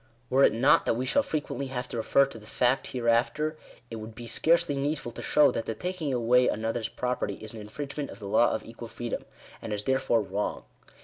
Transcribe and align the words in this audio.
Were 0.31 0.43
it 0.43 0.51
not 0.51 0.87
that 0.87 0.95
we 0.95 1.05
shall 1.05 1.21
frequently 1.21 1.67
have 1.67 1.87
to 1.89 1.97
refer 1.97 2.25
to 2.25 2.39
the 2.39 2.47
fact 2.47 2.87
hereafter, 2.87 3.55
it 3.91 3.97
would 3.97 4.15
be 4.15 4.25
scarcely 4.25 4.73
needful 4.73 5.11
to 5.11 5.21
show 5.21 5.51
that 5.51 5.65
the 5.67 5.75
taking 5.75 6.11
away 6.11 6.47
another's 6.47 6.89
property 6.89 7.35
is 7.35 7.53
an 7.53 7.61
infringement 7.61 8.09
of 8.09 8.17
the 8.17 8.27
law 8.27 8.49
of 8.51 8.65
equal 8.65 8.87
freedom, 8.87 9.25
and 9.61 9.71
is 9.73 9.83
therefore 9.83 10.23
wrong. 10.23 10.63